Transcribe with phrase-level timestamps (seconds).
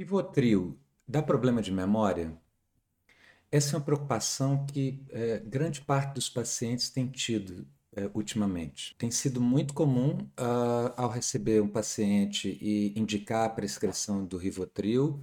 [0.00, 2.34] Rivotril dá problema de memória?
[3.52, 8.96] Essa é uma preocupação que é, grande parte dos pacientes tem tido é, ultimamente.
[8.96, 15.20] Tem sido muito comum uh, ao receber um paciente e indicar a prescrição do Rivotril,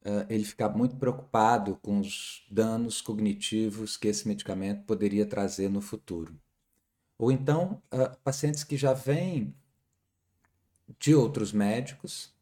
[0.00, 5.82] uh, ele ficar muito preocupado com os danos cognitivos que esse medicamento poderia trazer no
[5.82, 6.34] futuro.
[7.18, 9.54] Ou então, uh, pacientes que já vêm
[10.98, 12.34] de outros médicos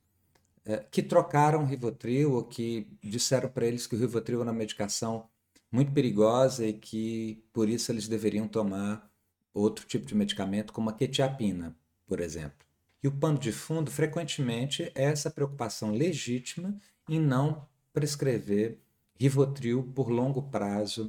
[0.65, 4.59] é, que trocaram o Rivotril ou que disseram para eles que o Rivotril era uma
[4.59, 5.29] medicação
[5.71, 9.11] muito perigosa e que por isso eles deveriam tomar
[9.53, 11.77] outro tipo de medicamento, como a quetiapina,
[12.07, 12.65] por exemplo.
[13.03, 16.75] E o pano de fundo, frequentemente, é essa preocupação legítima
[17.09, 18.79] em não prescrever
[19.17, 21.09] Rivotril por longo prazo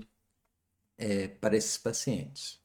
[0.98, 2.60] é, para esses pacientes.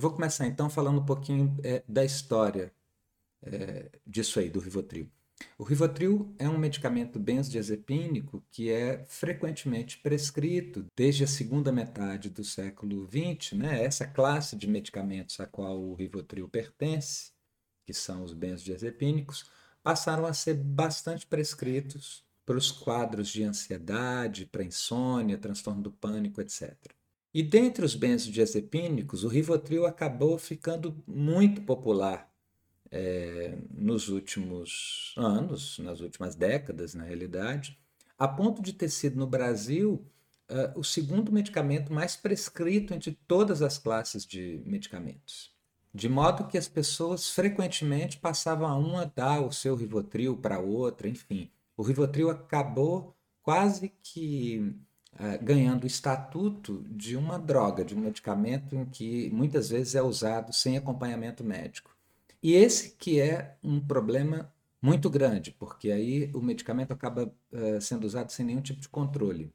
[0.00, 2.72] Eu vou começar então falando um pouquinho é, da história
[3.42, 5.12] é, disso aí, do Rivotril.
[5.58, 12.42] O Rivotril é um medicamento benzodiazepínico que é frequentemente prescrito desde a segunda metade do
[12.42, 13.84] século XX, né?
[13.84, 17.32] essa classe de medicamentos a qual o Rivotril pertence,
[17.84, 19.50] que são os benzodiazepínicos,
[19.82, 26.40] passaram a ser bastante prescritos para os quadros de ansiedade, para insônia, transtorno do pânico,
[26.40, 26.74] etc.
[27.32, 32.30] E dentre os benzodiazepínicos, o Rivotril acabou ficando muito popular
[32.90, 37.78] é, nos últimos anos, nas últimas décadas, na realidade,
[38.18, 40.04] a ponto de ter sido no Brasil
[40.50, 45.54] uh, o segundo medicamento mais prescrito entre todas as classes de medicamentos.
[45.94, 51.08] De modo que as pessoas frequentemente passavam a uma dar o seu Rivotril para outra,
[51.08, 51.50] enfim.
[51.76, 54.76] O Rivotril acabou quase que
[55.42, 60.52] ganhando o estatuto de uma droga, de um medicamento em que muitas vezes é usado
[60.52, 61.94] sem acompanhamento médico.
[62.42, 64.50] E esse que é um problema
[64.80, 69.52] muito grande, porque aí o medicamento acaba uh, sendo usado sem nenhum tipo de controle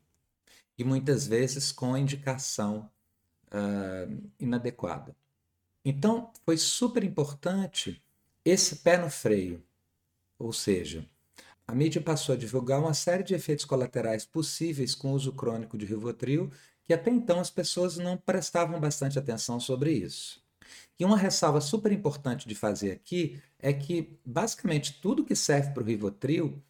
[0.78, 2.90] e muitas vezes com indicação
[3.48, 5.16] uh, inadequada.
[5.84, 8.04] Então, foi super importante
[8.44, 9.64] esse pé no freio,
[10.38, 11.08] ou seja,
[11.68, 15.78] a mídia passou a divulgar uma série de efeitos colaterais possíveis com o uso crônico
[15.78, 16.52] de Rivotril,
[16.86, 20.44] que até então as pessoas não prestavam bastante atenção sobre isso.
[21.00, 25.84] E uma ressalva super importante de fazer aqui é que basicamente tudo que serve para
[25.84, 26.62] o Rivotril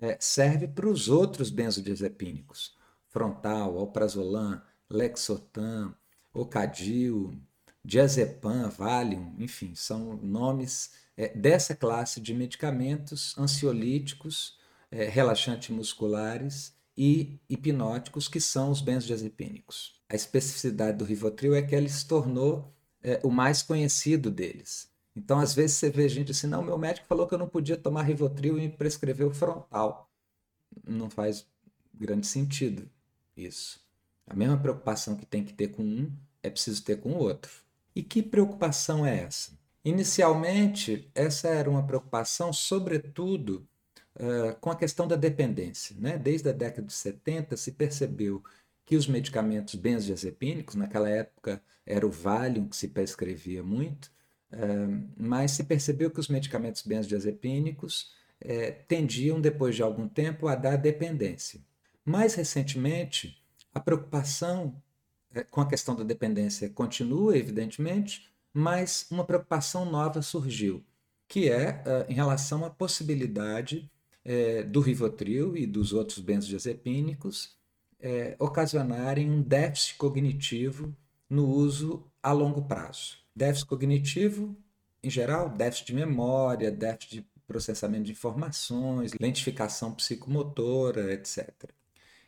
[0.00, 2.76] é, serve para os outros benzodiazepínicos.
[3.08, 5.94] Frontal, alprazolam, Lexotan,
[6.32, 7.34] Ocadil,
[7.84, 14.58] Diazepam, Valium, enfim, são nomes é, dessa classe de medicamentos ansiolíticos,
[14.90, 20.00] é, relaxantes musculares e hipnóticos, que são os benzodiazepínicos.
[20.08, 24.88] A especificidade do Rivotril é que ele se tornou é, o mais conhecido deles.
[25.14, 27.76] Então, às vezes, você vê gente assim, não, meu médico falou que eu não podia
[27.76, 30.10] tomar Rivotril e me prescreveu frontal.
[30.86, 31.46] Não faz
[31.92, 32.88] grande sentido
[33.36, 33.80] isso.
[34.26, 36.12] A mesma preocupação que tem que ter com um,
[36.42, 37.50] é preciso ter com o outro.
[37.94, 39.52] E que preocupação é essa?
[39.84, 43.68] Inicialmente, essa era uma preocupação, sobretudo,
[44.16, 45.94] uh, com a questão da dependência.
[45.98, 46.16] Né?
[46.18, 48.42] Desde a década de 70 se percebeu
[48.86, 54.06] que os medicamentos benzodiazepínicos, naquela época era o Valium que se prescrevia muito,
[54.52, 58.12] uh, mas se percebeu que os medicamentos benzodiazepínicos
[58.42, 61.60] uh, tendiam, depois de algum tempo, a dar dependência.
[62.04, 64.82] Mais recentemente, a preocupação
[65.50, 70.84] com a questão da dependência continua, evidentemente, mas uma preocupação nova surgiu,
[71.26, 73.90] que é uh, em relação à possibilidade
[74.24, 77.56] uh, do Rivotril e dos outros benzodiazepínicos
[78.00, 80.94] uh, ocasionarem um déficit cognitivo
[81.28, 83.18] no uso a longo prazo.
[83.34, 84.56] Déficit cognitivo,
[85.02, 91.52] em geral, déficit de memória, déficit de processamento de informações, lentificação psicomotora, etc.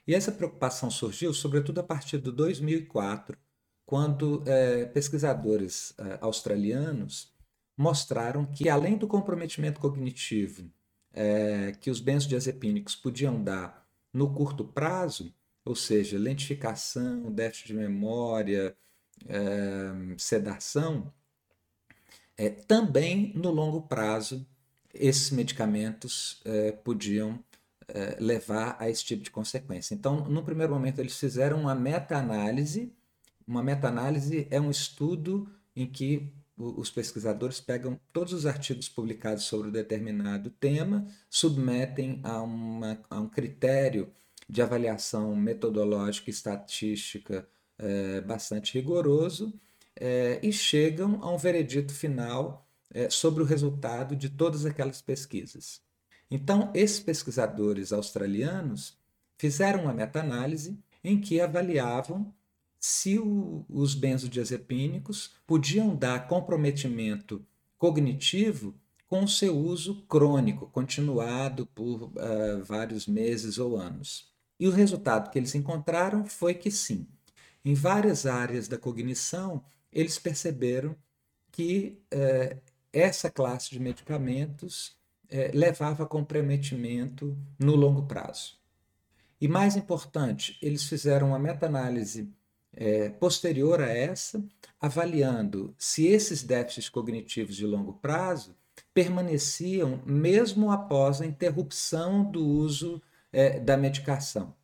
[0.06, 3.36] E essa preocupação surgiu, sobretudo, a partir de 2004,
[3.84, 7.34] quando é, pesquisadores é, australianos
[7.76, 10.70] mostraram que, além do comprometimento cognitivo
[11.12, 15.34] é, que os benzodiazepínicos podiam dar no curto prazo,
[15.64, 18.76] ou seja, lentificação, déficit de memória,
[20.16, 21.12] sedação,
[22.68, 24.46] também no longo prazo
[24.94, 26.72] esses medicamentos é,
[27.86, 29.94] podiam levar a esse tipo de consequência.
[29.94, 32.92] Então, no primeiro momento, eles fizeram uma meta-análise
[33.46, 39.68] uma meta-análise é um estudo em que os pesquisadores pegam todos os artigos publicados sobre
[39.68, 44.10] um determinado tema, submetem a, uma, a um critério
[44.48, 47.46] de avaliação metodológica e estatística
[47.78, 49.52] é, bastante rigoroso
[49.94, 52.66] é, e chegam a um veredito final
[53.10, 55.82] sobre o resultado de todas aquelas pesquisas.
[56.30, 58.96] Então, esses pesquisadores australianos
[59.38, 62.34] fizeram uma meta-análise em que avaliavam
[62.80, 67.44] se o, os benzodiazepínicos podiam dar comprometimento
[67.78, 68.74] cognitivo
[69.06, 74.32] com o seu uso crônico, continuado por uh, vários meses ou anos.
[74.58, 77.06] E o resultado que eles encontraram foi que sim.
[77.64, 80.96] Em várias áreas da cognição, eles perceberam
[81.52, 82.60] que uh,
[82.92, 84.96] essa classe de medicamentos
[85.30, 88.56] uh, levava a comprometimento no longo prazo.
[89.40, 92.32] E mais importante, eles fizeram uma meta-análise
[92.72, 94.42] é, posterior a essa,
[94.80, 98.54] avaliando se esses déficits cognitivos de longo prazo
[98.92, 103.02] permaneciam mesmo após a interrupção do uso
[103.32, 104.54] é, da medicação.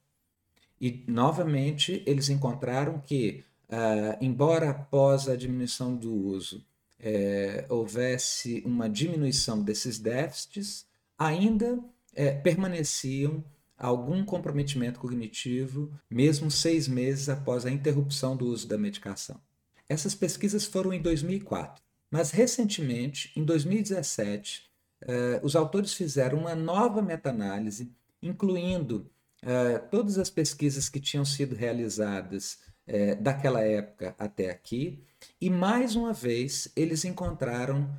[0.80, 6.64] E, novamente, eles encontraram que, ah, embora após a diminuição do uso
[7.02, 10.86] é, houvesse uma diminuição desses déficits,
[11.18, 11.78] ainda
[12.14, 13.44] é, permaneciam
[13.76, 19.40] algum comprometimento cognitivo, mesmo seis meses após a interrupção do uso da medicação.
[19.88, 21.82] Essas pesquisas foram em 2004.
[22.08, 24.70] Mas recentemente, em 2017,
[25.00, 27.90] eh, os autores fizeram uma nova meta-análise,
[28.22, 29.10] incluindo
[29.42, 35.02] eh, todas as pesquisas que tinham sido realizadas eh, daquela época até aqui,
[35.42, 37.90] e mais uma vez eles encontraram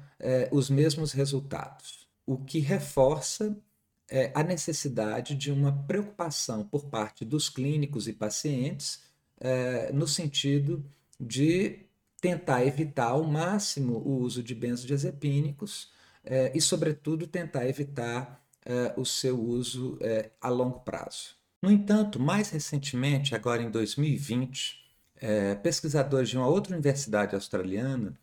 [0.51, 3.57] os mesmos resultados, o que reforça
[4.33, 9.01] a necessidade de uma preocupação por parte dos clínicos e pacientes
[9.93, 10.85] no sentido
[11.19, 11.85] de
[12.23, 15.91] tentar evitar ao máximo o uso de benzodiazepínicos
[16.23, 21.35] eh, e, sobretudo, tentar evitar eh, o seu uso eh, a longo prazo.
[21.61, 24.82] No entanto, mais recentemente, agora em 2020,
[25.61, 28.17] pesquisadores de uma outra universidade australiana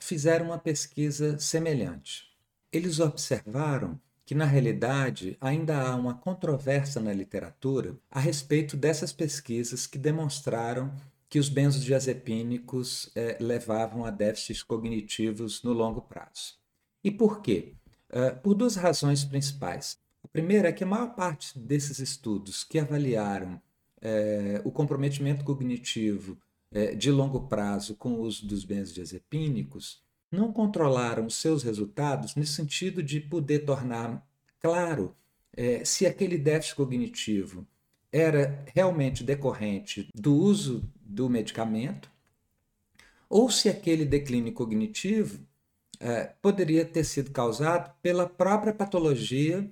[0.00, 2.24] fizeram uma pesquisa semelhante.
[2.72, 9.86] Eles observaram que, na realidade, ainda há uma controvérsia na literatura a respeito dessas pesquisas
[9.86, 10.92] que demonstraram
[11.28, 16.54] que os benzodiazepínicos eh, levavam a déficits cognitivos no longo prazo.
[17.02, 17.74] E por quê?
[18.10, 19.98] Uh, por duas razões principais.
[20.24, 23.60] A primeira é que a maior parte desses estudos que avaliaram
[24.06, 26.38] eh, o comprometimento cognitivo
[26.70, 33.02] eh, de longo prazo com o uso dos benzodiazepínicos não controlaram seus resultados no sentido
[33.02, 34.26] de poder tornar
[34.60, 35.14] claro
[35.84, 37.66] se aquele déficit cognitivo
[38.12, 42.10] era realmente decorrente do uso do medicamento,
[43.28, 45.40] ou se aquele declínio cognitivo
[45.98, 49.68] eh, poderia ter sido causado pela própria patologia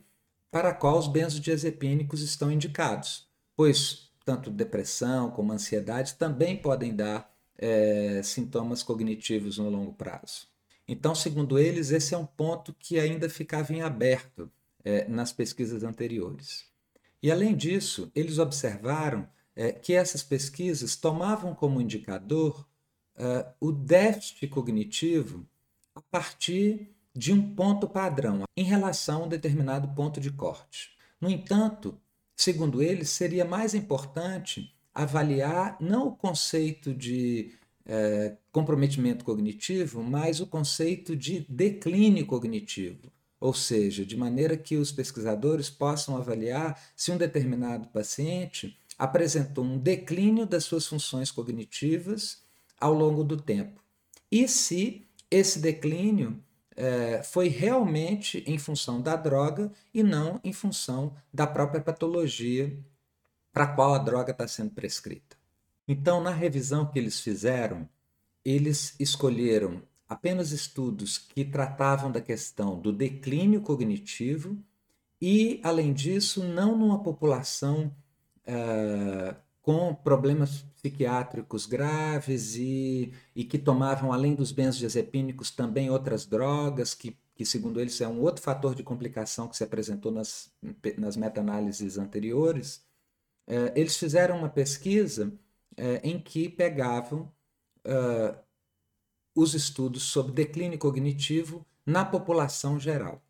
[0.50, 7.32] para a qual os benzodiazepínicos estão indicados, pois tanto depressão como ansiedade também podem dar
[7.58, 10.48] eh, sintomas cognitivos no longo prazo.
[10.86, 14.50] Então, segundo eles, esse é um ponto que ainda ficava em aberto
[14.84, 16.66] eh, nas pesquisas anteriores.
[17.22, 22.66] E, além disso, eles observaram é, que essas pesquisas tomavam como indicador
[23.60, 25.46] o déficit cognitivo
[25.94, 30.90] a partir de um ponto padrão em relação a um determinado ponto de corte.
[31.20, 31.98] No entanto,
[32.36, 37.53] segundo eles, seria mais importante avaliar não o conceito de
[37.86, 43.12] é, comprometimento cognitivo, mas o conceito de declínio cognitivo
[43.44, 49.76] ou seja, de maneira que os pesquisadores possam avaliar se um determinado paciente apresentou um
[49.76, 52.43] declínio das suas funções cognitivas
[52.81, 53.82] ao longo do tempo.
[54.32, 56.43] E se esse declínio
[56.76, 62.76] é, foi realmente em função da droga e não em função da própria patologia
[63.52, 65.36] para a qual a droga está sendo prescrita.
[65.86, 67.88] Então, na revisão que eles fizeram,
[68.44, 74.58] eles escolheram apenas estudos que tratavam da questão do declínio cognitivo
[75.20, 77.94] e, além disso, não numa população
[78.46, 86.92] uh, com problemas psiquiátricos graves e, e que tomavam, além dos benzodiazepínicos, também outras drogas,
[86.92, 90.52] que, que, segundo eles, é um outro fator de complicação que se apresentou nas,
[90.98, 92.84] nas meta-análises anteriores.
[93.48, 97.32] Uh, eles fizeram uma pesquisa uh, em que pegavam
[99.34, 103.22] os estudos sobre declínio cognitivo na população geral.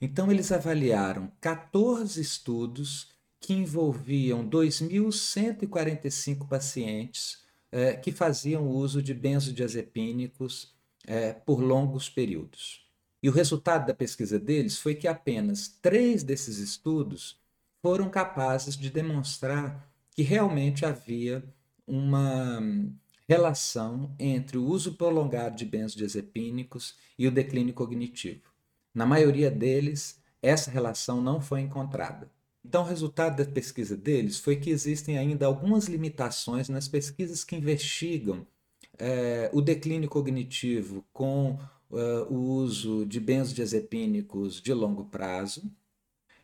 [0.00, 3.15] Então, eles avaliaram 14 estudos
[3.46, 10.74] que envolviam 2.145 pacientes eh, que faziam uso de benzodiazepínicos
[11.06, 12.84] eh, por longos períodos.
[13.22, 17.40] E o resultado da pesquisa deles foi que apenas três desses estudos
[17.80, 21.44] foram capazes de demonstrar que realmente havia
[21.86, 22.60] uma
[23.28, 28.50] relação entre o uso prolongado de benzodiazepínicos e o declínio cognitivo.
[28.92, 32.28] Na maioria deles, essa relação não foi encontrada.
[32.68, 37.54] Então, o resultado da pesquisa deles foi que existem ainda algumas limitações nas pesquisas que
[37.54, 38.44] investigam
[38.98, 41.56] é, o declínio cognitivo com
[41.92, 45.70] é, o uso de benzodiazepínicos de longo prazo,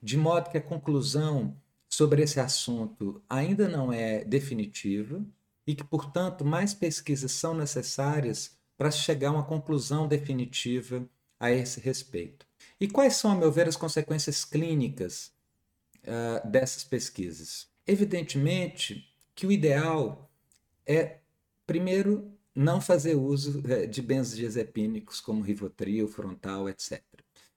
[0.00, 1.56] de modo que a conclusão
[1.88, 5.20] sobre esse assunto ainda não é definitiva
[5.66, 11.04] e que, portanto, mais pesquisas são necessárias para chegar a uma conclusão definitiva
[11.40, 12.46] a esse respeito.
[12.80, 15.32] E quais são, a meu ver, as consequências clínicas
[16.04, 17.68] uh, dessas pesquisas?
[17.86, 20.30] Evidentemente que o ideal
[20.86, 21.18] é,
[21.66, 27.02] primeiro, não fazer uso eh, de benzodiazepínicos como Rivotril, Frontal, etc.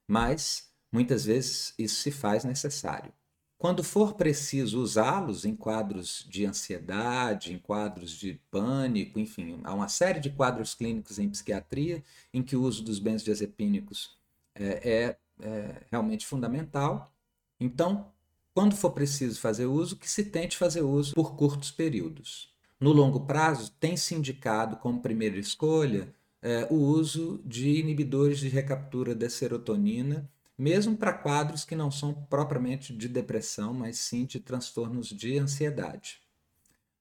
[0.07, 3.11] Mas, muitas vezes, isso se faz necessário.
[3.57, 9.87] Quando for preciso usá-los em quadros de ansiedade, em quadros de pânico, enfim, há uma
[9.87, 14.17] série de quadros clínicos em psiquiatria em que o uso dos benzodiazepínicos
[14.53, 17.13] é, é, é realmente fundamental.
[17.59, 18.13] Então,
[18.55, 22.51] quando for preciso fazer uso, que se tente fazer uso por curtos períodos.
[22.79, 28.49] No longo prazo, tem se indicado como primeira escolha é, o uso de inibidores de
[28.49, 34.39] recaptura da serotonina mesmo para quadros que não são propriamente de depressão, mas sim de
[34.39, 36.21] transtornos de ansiedade.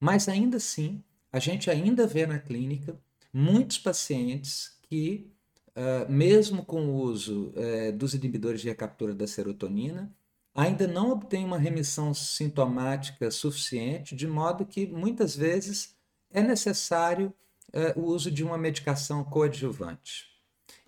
[0.00, 2.98] Mas ainda assim, a gente ainda vê na clínica
[3.32, 5.30] muitos pacientes que,
[5.70, 10.12] uh, mesmo com o uso uh, dos inibidores de recaptura da serotonina,
[10.54, 15.96] ainda não obtêm uma remissão sintomática suficiente, de modo que muitas vezes
[16.30, 17.34] é necessário
[17.68, 20.26] uh, o uso de uma medicação coadjuvante.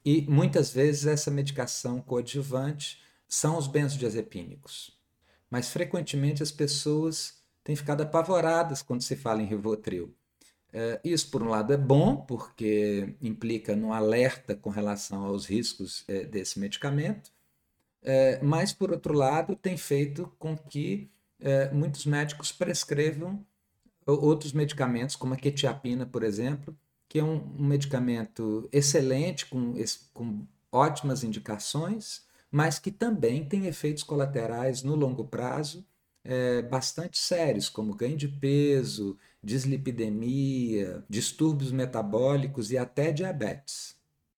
[0.04, 4.96] E muitas vezes essa medicação coadjuvante são os benzodiazepínicos.
[5.50, 10.14] Mas frequentemente as pessoas têm ficado apavoradas quando se fala em Rivotril.
[10.72, 16.04] É, isso, por um lado, é bom, porque implica no alerta com relação aos riscos
[16.06, 17.32] é, desse medicamento,
[18.06, 21.10] é, mas, por outro lado, tem feito com que
[21.70, 23.44] muitos médicos prescrevam
[24.06, 26.74] outros medicamentos, como a quetiapina, por exemplo,
[27.08, 29.74] que é um, um medicamento excelente, com,
[30.14, 35.84] com ótimas indicações, mas que também tem efeitos colaterais no longo prazo
[36.24, 43.96] é, bastante sérios, como ganho de peso, dislipidemia, distúrbios metabólicos e até diabetes.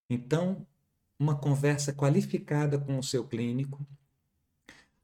[0.09, 0.67] Então,
[1.19, 3.87] uma conversa qualificada com o seu clínico,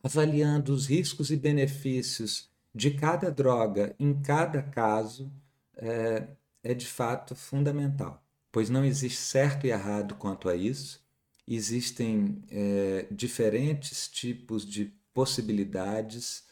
[0.02, 5.32] avaliando os riscos e benefícios de cada droga em cada caso,
[5.76, 6.28] é,
[6.62, 11.04] é de fato fundamental, pois não existe certo e errado quanto a isso,
[11.46, 16.44] existem é, diferentes tipos de possibilidades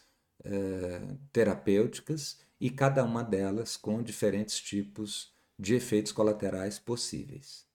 [0.43, 1.01] é,
[1.31, 7.65] terapêuticas e cada uma delas com diferentes tipos de efeitos colaterais possíveis.